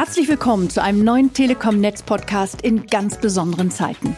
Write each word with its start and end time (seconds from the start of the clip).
Herzlich 0.00 0.28
willkommen 0.28 0.70
zu 0.70 0.82
einem 0.82 1.04
neuen 1.04 1.34
Telekom-Netz-Podcast 1.34 2.62
in 2.62 2.86
ganz 2.86 3.18
besonderen 3.18 3.70
Zeiten. 3.70 4.16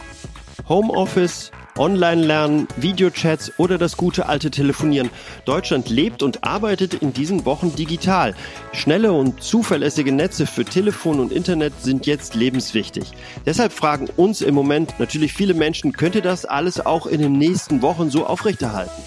Homeoffice, 0.69 1.51
Online-Lernen, 1.77 2.69
Videochats 2.77 3.51
oder 3.57 3.77
das 3.77 3.97
gute 3.97 4.29
alte 4.29 4.49
Telefonieren. 4.49 5.09
Deutschland 5.43 5.89
lebt 5.89 6.23
und 6.23 6.45
arbeitet 6.45 6.93
in 6.93 7.11
diesen 7.11 7.43
Wochen 7.43 7.75
digital. 7.75 8.33
Schnelle 8.71 9.11
und 9.11 9.43
zuverlässige 9.43 10.13
Netze 10.13 10.45
für 10.45 10.63
Telefon 10.63 11.19
und 11.19 11.33
Internet 11.33 11.73
sind 11.81 12.05
jetzt 12.05 12.33
lebenswichtig. 12.33 13.11
Deshalb 13.45 13.73
fragen 13.73 14.07
uns 14.15 14.39
im 14.41 14.55
Moment 14.55 14.97
natürlich 14.99 15.33
viele 15.33 15.53
Menschen, 15.53 15.91
könnt 15.91 16.15
ihr 16.15 16.21
das 16.21 16.45
alles 16.45 16.79
auch 16.85 17.07
in 17.07 17.19
den 17.19 17.33
nächsten 17.33 17.81
Wochen 17.81 18.09
so 18.09 18.25
aufrechterhalten? 18.25 19.03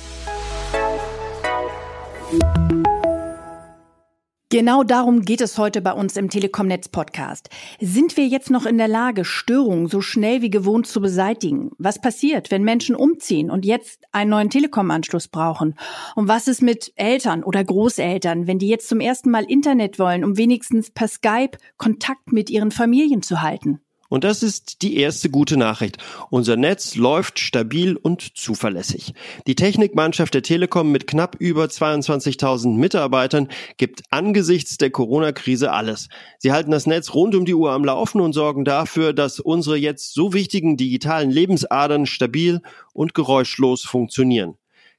Genau 4.48 4.84
darum 4.84 5.22
geht 5.22 5.40
es 5.40 5.58
heute 5.58 5.82
bei 5.82 5.90
uns 5.90 6.16
im 6.16 6.30
Telekom-Netz 6.30 6.88
Podcast. 6.88 7.50
Sind 7.80 8.16
wir 8.16 8.28
jetzt 8.28 8.48
noch 8.48 8.64
in 8.64 8.78
der 8.78 8.86
Lage, 8.86 9.24
Störungen 9.24 9.88
so 9.88 10.00
schnell 10.00 10.40
wie 10.40 10.50
gewohnt 10.50 10.86
zu 10.86 11.00
beseitigen? 11.00 11.72
Was 11.78 12.00
passiert, 12.00 12.52
wenn 12.52 12.62
Menschen 12.62 12.94
umziehen 12.94 13.50
und 13.50 13.64
jetzt 13.64 14.04
einen 14.12 14.30
neuen 14.30 14.48
Telekom-Anschluss 14.48 15.26
brauchen? 15.26 15.74
Und 16.14 16.28
was 16.28 16.46
ist 16.46 16.62
mit 16.62 16.92
Eltern 16.94 17.42
oder 17.42 17.64
Großeltern, 17.64 18.46
wenn 18.46 18.60
die 18.60 18.68
jetzt 18.68 18.88
zum 18.88 19.00
ersten 19.00 19.32
Mal 19.32 19.50
Internet 19.50 19.98
wollen, 19.98 20.22
um 20.22 20.38
wenigstens 20.38 20.92
per 20.92 21.08
Skype 21.08 21.58
Kontakt 21.76 22.30
mit 22.30 22.48
ihren 22.48 22.70
Familien 22.70 23.22
zu 23.22 23.42
halten? 23.42 23.80
Und 24.08 24.24
das 24.24 24.42
ist 24.42 24.82
die 24.82 24.96
erste 24.96 25.30
gute 25.30 25.56
Nachricht. 25.56 25.98
Unser 26.30 26.56
Netz 26.56 26.96
läuft 26.96 27.38
stabil 27.38 27.96
und 27.96 28.36
zuverlässig. 28.36 29.14
Die 29.46 29.54
Technikmannschaft 29.54 30.34
der 30.34 30.42
Telekom 30.42 30.92
mit 30.92 31.06
knapp 31.06 31.36
über 31.38 31.64
22.000 31.64 32.76
Mitarbeitern 32.76 33.48
gibt 33.76 34.02
angesichts 34.10 34.78
der 34.78 34.90
Corona-Krise 34.90 35.72
alles. 35.72 36.08
Sie 36.38 36.52
halten 36.52 36.70
das 36.70 36.86
Netz 36.86 37.14
rund 37.14 37.34
um 37.34 37.44
die 37.44 37.54
Uhr 37.54 37.72
am 37.72 37.84
Laufen 37.84 38.20
und 38.20 38.32
sorgen 38.32 38.64
dafür, 38.64 39.12
dass 39.12 39.40
unsere 39.40 39.76
jetzt 39.76 40.14
so 40.14 40.32
wichtigen 40.32 40.76
digitalen 40.76 41.30
Lebensadern 41.30 42.06
stabil 42.06 42.60
und 42.92 43.14
geräuschlos 43.14 43.82
funktionieren. 43.82 44.54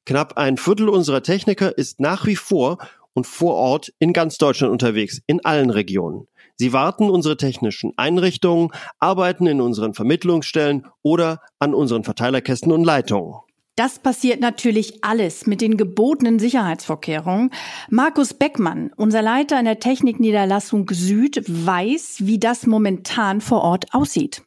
Knapp 0.05 0.37
ein 0.37 0.57
Viertel 0.57 0.87
unserer 0.87 1.21
Techniker 1.21 1.77
ist 1.77 1.99
nach 1.99 2.25
wie 2.25 2.37
vor 2.37 2.77
und 3.13 3.27
vor 3.27 3.55
Ort 3.55 3.93
in 3.99 4.13
ganz 4.13 4.37
Deutschland 4.37 4.71
unterwegs, 4.71 5.21
in 5.27 5.43
allen 5.43 5.69
Regionen. 5.69 6.27
Sie 6.57 6.73
warten 6.73 7.09
unsere 7.09 7.37
technischen 7.37 7.93
Einrichtungen, 7.97 8.71
arbeiten 8.99 9.45
in 9.45 9.61
unseren 9.61 9.93
Vermittlungsstellen 9.93 10.87
oder 11.03 11.39
an 11.59 11.73
unseren 11.73 12.03
Verteilerkästen 12.03 12.71
und 12.71 12.83
Leitungen. 12.83 13.35
Das 13.75 13.99
passiert 13.99 14.41
natürlich 14.41 15.03
alles 15.03 15.45
mit 15.45 15.61
den 15.61 15.77
gebotenen 15.77 16.39
Sicherheitsvorkehrungen. 16.39 17.51
Markus 17.91 18.33
Beckmann, 18.33 18.91
unser 18.97 19.21
Leiter 19.21 19.59
in 19.59 19.65
der 19.65 19.79
Technikniederlassung 19.79 20.89
Süd, 20.91 21.43
weiß, 21.47 22.21
wie 22.21 22.39
das 22.39 22.65
momentan 22.65 23.39
vor 23.39 23.61
Ort 23.61 23.93
aussieht. 23.93 24.41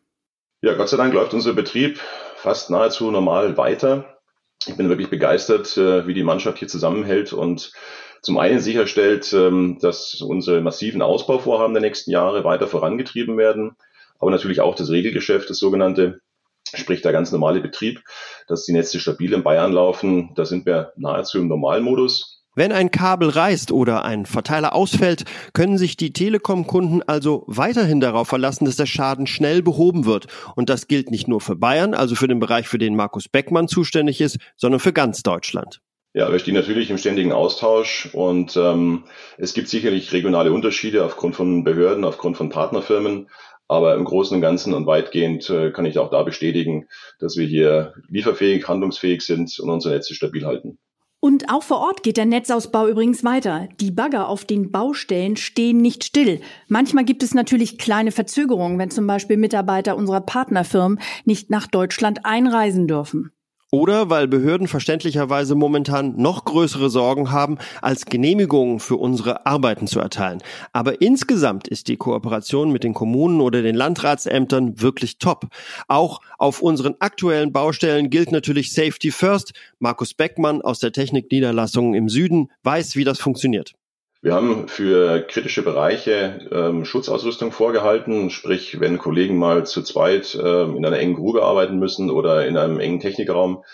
Ja, 0.63 0.75
Gott 0.75 0.89
sei 0.89 0.97
Dank 0.97 1.15
läuft 1.15 1.33
unser 1.33 1.53
Betrieb 1.53 2.01
fast 2.35 2.71
nahezu 2.71 3.11
normal 3.13 3.57
weiter. 3.57 4.19
Ich 4.67 4.77
bin 4.77 4.89
wirklich 4.89 5.11
begeistert, 5.11 5.77
äh, 5.77 6.07
wie 6.09 6.15
die 6.15 6.25
Mannschaft 6.25 6.59
hier 6.59 6.69
zusammenhält 6.69 7.33
und 7.33 7.73
zum 8.23 8.39
einen 8.39 8.61
sicherstellt, 8.61 9.33
ähm, 9.33 9.79
dass 9.81 10.21
unsere 10.21 10.61
massiven 10.61 11.03
Ausbauvorhaben 11.03 11.75
der 11.75 11.83
nächsten 11.83 12.11
Jahre 12.11 12.45
weiter 12.45 12.67
vorangetrieben 12.67 13.39
werden, 13.39 13.77
aber 14.19 14.31
natürlich 14.31 14.61
auch 14.61 14.75
das 14.75 14.91
Regelgeschäft, 14.91 15.49
das 15.49 15.59
sogenannte, 15.59 16.21
sprich 16.75 17.03
der 17.03 17.13
ganz 17.13 17.33
normale 17.33 17.61
Betrieb, 17.61 18.03
dass 18.47 18.65
die 18.65 18.73
Netze 18.73 19.01
stabil 19.01 19.33
in 19.33 19.43
Bayern 19.43 19.73
laufen. 19.73 20.33
Da 20.35 20.45
sind 20.45 20.67
wir 20.67 20.93
nahezu 20.97 21.39
im 21.39 21.49
Normalmodus. 21.49 22.41
Wenn 22.57 22.73
ein 22.73 22.91
Kabel 22.91 23.31
reißt 23.31 23.71
oder 23.71 24.05
ein 24.05 24.27
Verteiler 24.27 24.75
ausfällt, 24.75 25.25
können 25.55 25.79
sich 25.79 25.97
die 25.97 26.13
Telekom-Kunden 26.13 27.01
also 27.03 27.45
weiterhin 27.47 28.01
darauf 28.01 28.27
verlassen, 28.29 28.65
dass 28.65 28.75
der 28.75 28.87
Schaden 28.87 29.29
schnell 29.29 29.63
behoben 29.63 30.05
wird. 30.05 30.27
Und 30.57 30.69
das 30.69 30.89
gilt 30.89 31.13
nicht 31.13 31.29
nur 31.29 31.41
für 31.41 31.55
Bayern, 31.55 31.95
also 31.95 32.17
für 32.17 32.27
den 32.27 32.41
Bereich, 32.41 32.67
für 32.67 32.79
den 32.79 32.97
Markus 32.97 33.29
Beckmann 33.29 33.69
zuständig 33.69 34.21
ist, 34.21 34.39
sondern 34.57 34.81
für 34.81 34.93
ganz 34.93 35.23
Deutschland. 35.23 35.81
Ja, 36.13 36.33
wir 36.33 36.41
stehen 36.41 36.55
natürlich 36.55 36.91
im 36.91 36.99
ständigen 36.99 37.31
Austausch 37.31 38.09
und 38.13 38.57
ähm, 38.57 39.05
es 39.39 39.55
gibt 39.55 39.69
sicherlich 39.69 40.13
regionale 40.13 40.53
Unterschiede 40.53 41.05
aufgrund 41.05 41.37
von 41.37 41.63
Behörden, 41.63 42.05
aufgrund 42.05 42.37
von 42.37 42.49
Partnerfirmen. 42.49 43.29
Aber 43.69 43.95
im 43.95 44.05
Großen 44.05 44.35
und 44.35 44.41
Ganzen 44.41 44.75
und 44.75 44.87
weitgehend 44.87 45.49
äh, 45.49 45.71
kann 45.71 45.85
ich 45.85 46.01
auch 46.01 46.11
da 46.11 46.25
bestätigen, 46.25 46.89
dass 47.21 47.37
wir 47.37 47.47
hier 47.47 47.95
lieferfähig, 48.09 48.67
handlungsfähig 48.67 49.23
sind 49.23 49.57
und 49.61 49.71
unsere 49.71 49.95
Netze 49.95 50.13
stabil 50.13 50.45
halten. 50.45 50.79
Und 51.21 51.49
auch 51.49 51.63
vor 51.63 51.79
Ort 51.79 52.03
geht 52.03 52.17
der 52.17 52.27
Netzausbau 52.27 52.89
übrigens 52.89 53.23
weiter. 53.23 53.69
Die 53.79 53.93
Bagger 53.93 54.29
auf 54.29 54.45
den 54.45 54.73
Baustellen 54.73 55.37
stehen 55.37 55.77
nicht 55.77 56.03
still. 56.03 56.41
Manchmal 56.67 57.05
gibt 57.05 57.23
es 57.23 57.35
natürlich 57.35 57.79
kleine 57.79 58.11
Verzögerungen, 58.11 58.81
wenn 58.81 58.91
zum 58.91 59.07
Beispiel 59.07 59.37
Mitarbeiter 59.37 59.97
unserer 59.97 60.23
Partnerfirmen 60.23 60.99
nicht 61.25 61.51
nach 61.51 61.69
Deutschland 61.69 62.25
einreisen 62.25 62.89
dürfen. 62.89 63.31
Oder 63.73 64.11
weil 64.11 64.27
Behörden 64.27 64.67
verständlicherweise 64.67 65.55
momentan 65.55 66.17
noch 66.17 66.45
größere 66.45 66.91
Sorgen 66.91 67.31
haben, 67.31 67.59
als 67.81 68.05
Genehmigungen 68.07 68.81
für 68.81 68.97
unsere 68.97 69.47
Arbeiten 69.47 69.87
zu 69.87 70.01
erteilen. 70.01 70.43
Aber 70.73 71.01
insgesamt 71.01 71.69
ist 71.69 71.87
die 71.87 71.97
Kooperation 71.97 72.73
mit 72.73 72.83
den 72.83 72.95
Kommunen 72.95 73.41
oder 73.41 73.63
den 73.63 73.77
Landratsämtern 73.77 74.81
wirklich 74.81 75.19
top. 75.19 75.47
Auch 75.87 76.21
auf 76.39 76.63
unseren 76.63 76.97
aktuellen 76.99 77.53
Baustellen 77.53 78.11
gilt 78.11 78.33
natürlich 78.33 78.73
Safety 78.73 79.13
First. 79.13 79.53
Markus 79.79 80.15
Beckmann 80.15 80.63
aus 80.63 80.81
der 80.81 80.91
Technikniederlassung 80.91 81.95
im 81.95 82.09
Süden 82.09 82.49
weiß, 82.65 82.97
wie 82.97 83.05
das 83.05 83.21
funktioniert. 83.21 83.75
Wir 84.23 84.35
haben 84.35 84.69
für 84.69 85.23
kritische 85.23 85.63
Bereiche 85.63 86.47
ähm, 86.53 86.85
Schutzausrüstung 86.85 87.53
vorgehalten, 87.53 88.29
sprich, 88.29 88.79
wenn 88.79 88.99
Kollegen 88.99 89.39
mal 89.39 89.65
zu 89.65 89.83
zweit 89.83 90.39
ähm, 90.39 90.77
in 90.77 90.85
einer 90.85 90.99
engen 90.99 91.15
Grube 91.15 91.43
arbeiten 91.43 91.79
müssen 91.79 92.11
oder 92.11 92.47
in 92.47 92.59
einem 92.59 92.81
engen 92.81 93.01
Technikraum 93.01 93.65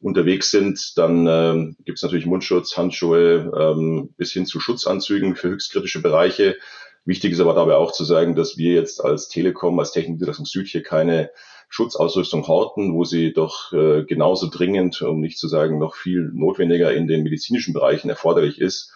unterwegs 0.00 0.52
sind, 0.52 0.96
dann 0.96 1.26
ähm, 1.26 1.76
gibt 1.84 1.98
es 1.98 2.04
natürlich 2.04 2.24
Mundschutz, 2.24 2.76
Handschuhe 2.76 3.50
ähm, 3.58 4.14
bis 4.16 4.30
hin 4.30 4.46
zu 4.46 4.60
Schutzanzügen 4.60 5.34
für 5.34 5.48
höchstkritische 5.48 6.00
Bereiche. 6.00 6.56
Wichtig 7.04 7.32
ist 7.32 7.40
aber 7.40 7.54
dabei 7.54 7.74
auch 7.74 7.90
zu 7.90 8.04
sagen, 8.04 8.36
dass 8.36 8.56
wir 8.56 8.74
jetzt 8.74 9.04
als 9.04 9.28
Telekom, 9.28 9.76
als 9.80 9.90
Technikniederlassung 9.90 10.44
Süd 10.46 10.68
hier 10.68 10.84
keine 10.84 11.30
Schutzausrüstung 11.68 12.46
horten, 12.46 12.94
wo 12.94 13.02
sie 13.02 13.32
doch 13.32 13.72
äh, 13.72 14.04
genauso 14.04 14.48
dringend, 14.48 15.02
um 15.02 15.18
nicht 15.18 15.36
zu 15.36 15.48
sagen 15.48 15.80
noch 15.80 15.96
viel 15.96 16.30
notwendiger 16.32 16.92
in 16.92 17.08
den 17.08 17.24
medizinischen 17.24 17.74
Bereichen 17.74 18.08
erforderlich 18.08 18.60
ist. 18.60 18.92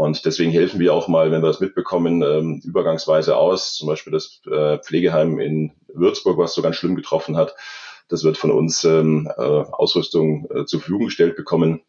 Und 0.00 0.24
deswegen 0.24 0.50
helfen 0.50 0.80
wir 0.80 0.94
auch 0.94 1.08
mal, 1.08 1.30
wenn 1.30 1.42
wir 1.42 1.48
das 1.48 1.60
mitbekommen, 1.60 2.22
ähm, 2.22 2.62
übergangsweise 2.64 3.36
aus. 3.36 3.74
Zum 3.74 3.86
Beispiel 3.86 4.14
das 4.14 4.40
äh, 4.50 4.78
Pflegeheim 4.78 5.38
in 5.38 5.72
Würzburg, 5.92 6.38
was 6.38 6.54
so 6.54 6.62
ganz 6.62 6.76
schlimm 6.76 6.94
getroffen 6.94 7.36
hat. 7.36 7.54
Das 8.08 8.24
wird 8.24 8.38
von 8.38 8.50
uns 8.50 8.82
ähm, 8.84 9.30
äh, 9.36 9.42
Ausrüstung 9.42 10.48
äh, 10.54 10.64
zur 10.64 10.80
Verfügung 10.80 11.04
gestellt 11.04 11.36
bekommen, 11.36 11.82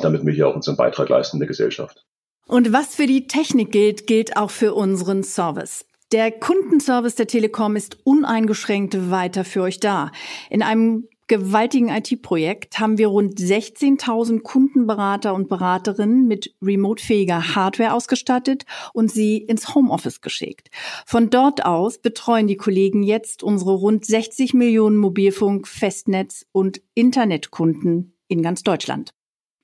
damit 0.00 0.24
wir 0.24 0.32
hier 0.32 0.46
auch 0.46 0.54
unseren 0.54 0.76
Beitrag 0.76 1.08
leisten 1.08 1.38
in 1.38 1.40
der 1.40 1.48
Gesellschaft. 1.48 2.06
Und 2.46 2.72
was 2.72 2.94
für 2.94 3.08
die 3.08 3.26
Technik 3.26 3.72
gilt, 3.72 4.06
gilt 4.06 4.36
auch 4.36 4.52
für 4.52 4.72
unseren 4.72 5.24
Service. 5.24 5.86
Der 6.12 6.30
Kundenservice 6.30 7.16
der 7.16 7.26
Telekom 7.26 7.74
ist 7.74 7.98
uneingeschränkt 8.04 9.10
weiter 9.10 9.44
für 9.44 9.62
euch 9.62 9.80
da. 9.80 10.12
In 10.50 10.62
einem 10.62 11.08
gewaltigen 11.28 11.88
IT-Projekt 11.88 12.78
haben 12.78 12.98
wir 12.98 13.08
rund 13.08 13.38
16.000 13.38 14.42
Kundenberater 14.42 15.34
und 15.34 15.48
Beraterinnen 15.48 16.26
mit 16.26 16.54
remote-fähiger 16.62 17.54
Hardware 17.54 17.92
ausgestattet 17.92 18.64
und 18.92 19.10
sie 19.10 19.38
ins 19.38 19.74
Homeoffice 19.74 20.20
geschickt. 20.20 20.70
Von 21.04 21.30
dort 21.30 21.64
aus 21.64 21.98
betreuen 21.98 22.46
die 22.46 22.56
Kollegen 22.56 23.02
jetzt 23.02 23.42
unsere 23.42 23.72
rund 23.72 24.04
60 24.04 24.54
Millionen 24.54 24.96
Mobilfunk-, 24.96 25.66
Festnetz- 25.66 26.46
und 26.52 26.80
Internetkunden 26.94 28.16
in 28.28 28.42
ganz 28.42 28.62
Deutschland. 28.62 29.10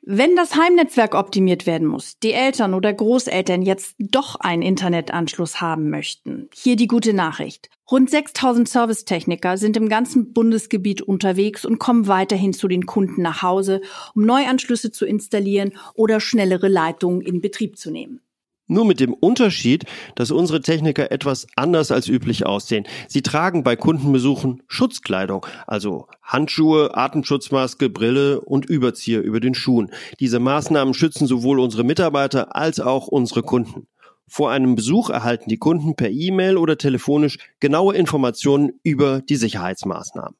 Wenn 0.05 0.35
das 0.35 0.57
Heimnetzwerk 0.57 1.15
optimiert 1.15 1.65
werden 1.65 1.87
muss, 1.87 2.19
die 2.19 2.33
Eltern 2.33 2.75
oder 2.75 2.93
Großeltern 2.93 3.63
jetzt 3.63 3.95
doch 4.01 4.35
einen 4.35 4.63
Internetanschluss 4.63 5.61
haben 5.61 5.91
möchten, 5.91 6.42
hier 6.55 6.77
die 6.77 6.87
gute 6.87 7.13
Nachricht. 7.13 7.71
Rund 7.91 8.09
6000 8.09 8.69
Servicetechniker 8.69 9.59
sind 9.59 9.77
im 9.77 9.89
ganzen 9.89 10.33
Bundesgebiet 10.33 11.03
unterwegs 11.03 11.65
und 11.65 11.79
kommen 11.79 12.07
weiterhin 12.07 12.53
zu 12.53 12.69
den 12.69 12.87
Kunden 12.87 13.23
nach 13.23 13.43
Hause, 13.43 13.81
um 14.15 14.25
Neuanschlüsse 14.25 14.93
zu 14.93 15.05
installieren 15.05 15.73
oder 15.95 16.21
schnellere 16.21 16.69
Leitungen 16.69 17.21
in 17.21 17.41
Betrieb 17.41 17.77
zu 17.77 17.91
nehmen. 17.91 18.21
Nur 18.69 18.87
mit 18.87 19.01
dem 19.01 19.13
Unterschied, 19.13 19.85
dass 20.15 20.31
unsere 20.31 20.63
Techniker 20.63 21.11
etwas 21.11 21.47
anders 21.57 21.91
als 21.91 22.09
üblich 22.09 22.47
aussehen. 22.47 22.87
Sie 23.09 23.21
tragen 23.21 23.65
bei 23.65 23.77
Kundenbesuchen 23.77 24.63
Schutzkleidung, 24.69 25.45
also 25.67 26.07
Handschuhe, 26.23 26.97
Atemschutzmaske, 26.97 27.91
Brille 27.91 28.41
und 28.41 28.65
Überzieher 28.65 29.21
über 29.21 29.41
den 29.41 29.55
Schuhen. 29.55 29.91
Diese 30.21 30.39
Maßnahmen 30.39 30.95
schützen 30.95 31.27
sowohl 31.27 31.61
unsere 31.61 31.85
Mitarbeiter 31.85 32.57
als 32.57 32.81
auch 32.81 33.09
unsere 33.09 33.43
Kunden. 33.43 33.89
Vor 34.29 34.51
einem 34.51 34.75
Besuch 34.75 35.11
erhalten 35.11 35.51
die 35.51 35.59
Kunden 35.59 35.95
per 35.95 36.11
E-Mail 36.11 36.57
oder 36.57 36.79
telefonisch 36.79 37.39
genaue 37.61 37.95
Informationen 37.95 38.73
über 38.83 39.21
die 39.21 39.37
Sicherheitsmaßnahmen. 39.37 40.37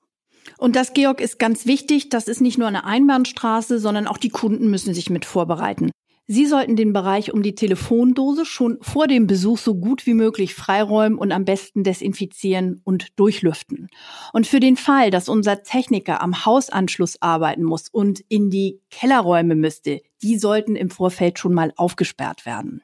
Und 0.59 0.77
das, 0.77 0.95
Georg, 0.95 1.21
ist 1.21 1.39
ganz 1.39 1.67
wichtig. 1.67 2.09
Das 2.09 2.29
ist 2.29 2.41
nicht 2.41 2.59
nur 2.59 2.69
eine 2.69 2.85
Einbahnstraße, 2.85 3.79
sondern 3.79 4.07
auch 4.07 4.19
die 4.19 4.31
Kunden 4.31 4.71
müssen 4.71 4.95
sich 4.95 5.11
mit 5.11 5.25
vorbereiten. 5.25 5.91
Sie 6.29 6.47
sollten 6.47 6.77
den 6.77 6.93
Bereich 6.93 7.35
um 7.35 7.43
die 7.43 7.57
Telefondose 7.57 8.47
schon 8.47 8.79
vor 8.81 9.09
dem 9.09 9.27
Besuch 9.27 9.59
so 9.59 9.75
gut 9.75 10.07
wie 10.07 10.15
möglich 10.15 10.55
freiräumen 10.55 11.19
und 11.19 11.33
am 11.33 11.45
besten 11.45 11.83
desinfizieren 11.83 12.81
und 12.85 13.19
durchlüften. 13.19 13.89
Und 14.33 14.47
für 14.47 14.61
den 14.61 14.77
Fall, 14.77 15.11
dass 15.11 15.29
unser 15.29 15.65
Techniker 15.65 16.23
am 16.23 16.47
Hausanschluss 16.47 17.21
arbeiten 17.21 17.65
muss 17.65 17.89
und 17.89 18.21
in 18.29 18.51
die 18.51 18.81
Kellerräume 18.91 19.57
müsste, 19.57 20.01
die 20.23 20.39
sollten 20.39 20.77
im 20.77 20.91
Vorfeld 20.91 21.41
schon 21.41 21.55
mal 21.55 21.73
aufgesperrt 21.77 22.47
werden. 22.47 22.83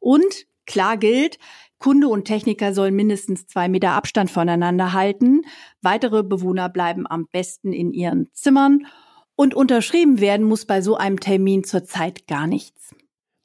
Und 0.00 0.46
klar 0.66 0.96
gilt, 0.96 1.38
Kunde 1.78 2.08
und 2.08 2.24
Techniker 2.24 2.72
sollen 2.72 2.94
mindestens 2.94 3.46
zwei 3.46 3.68
Meter 3.68 3.92
Abstand 3.92 4.30
voneinander 4.30 4.92
halten. 4.92 5.42
Weitere 5.82 6.22
Bewohner 6.22 6.68
bleiben 6.68 7.06
am 7.06 7.26
besten 7.30 7.72
in 7.72 7.92
ihren 7.92 8.30
Zimmern 8.32 8.86
und 9.34 9.54
unterschrieben 9.54 10.20
werden 10.20 10.46
muss 10.46 10.64
bei 10.64 10.80
so 10.80 10.96
einem 10.96 11.20
Termin 11.20 11.64
zurzeit 11.64 12.26
gar 12.26 12.46
nichts. 12.46 12.94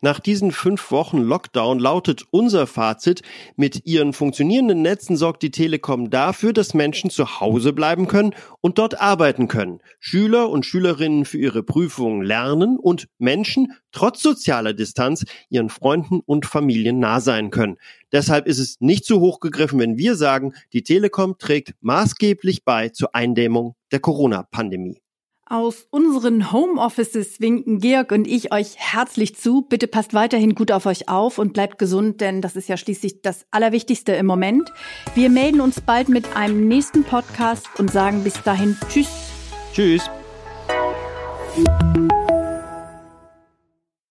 Nach 0.03 0.19
diesen 0.19 0.51
fünf 0.51 0.89
Wochen 0.89 1.19
Lockdown 1.19 1.77
lautet 1.77 2.23
unser 2.31 2.65
Fazit, 2.65 3.21
mit 3.55 3.85
ihren 3.85 4.13
funktionierenden 4.13 4.81
Netzen 4.81 5.15
sorgt 5.15 5.43
die 5.43 5.51
Telekom 5.51 6.09
dafür, 6.09 6.53
dass 6.53 6.73
Menschen 6.73 7.11
zu 7.11 7.39
Hause 7.39 7.71
bleiben 7.71 8.07
können 8.07 8.33
und 8.61 8.79
dort 8.79 8.99
arbeiten 8.99 9.47
können. 9.47 9.79
Schüler 9.99 10.49
und 10.49 10.65
Schülerinnen 10.65 11.23
für 11.23 11.37
ihre 11.37 11.61
Prüfungen 11.61 12.23
lernen 12.23 12.79
und 12.79 13.09
Menschen 13.19 13.73
trotz 13.91 14.23
sozialer 14.23 14.73
Distanz 14.73 15.23
ihren 15.49 15.69
Freunden 15.69 16.19
und 16.19 16.47
Familien 16.47 16.97
nah 16.97 17.21
sein 17.21 17.51
können. 17.51 17.77
Deshalb 18.11 18.47
ist 18.47 18.57
es 18.57 18.77
nicht 18.79 19.05
zu 19.05 19.19
hoch 19.19 19.39
gegriffen, 19.39 19.79
wenn 19.79 19.99
wir 19.99 20.15
sagen, 20.15 20.53
die 20.73 20.81
Telekom 20.81 21.37
trägt 21.37 21.75
maßgeblich 21.81 22.65
bei 22.65 22.89
zur 22.89 23.13
Eindämmung 23.13 23.75
der 23.91 23.99
Corona-Pandemie. 23.99 24.99
Aus 25.51 25.85
unseren 25.89 26.53
Homeoffices 26.53 27.41
winken 27.41 27.79
Georg 27.79 28.13
und 28.13 28.25
ich 28.25 28.53
euch 28.53 28.77
herzlich 28.77 29.35
zu. 29.35 29.63
Bitte 29.63 29.85
passt 29.85 30.13
weiterhin 30.13 30.55
gut 30.55 30.71
auf 30.71 30.85
euch 30.85 31.09
auf 31.09 31.39
und 31.39 31.51
bleibt 31.51 31.77
gesund, 31.77 32.21
denn 32.21 32.41
das 32.41 32.55
ist 32.55 32.69
ja 32.69 32.77
schließlich 32.77 33.21
das 33.21 33.45
Allerwichtigste 33.51 34.13
im 34.13 34.27
Moment. 34.27 34.71
Wir 35.13 35.29
melden 35.29 35.59
uns 35.59 35.81
bald 35.81 36.07
mit 36.07 36.37
einem 36.37 36.69
nächsten 36.69 37.03
Podcast 37.03 37.67
und 37.77 37.91
sagen 37.91 38.23
bis 38.23 38.41
dahin 38.43 38.77
Tschüss. 38.87 39.09
Tschüss. 39.73 40.09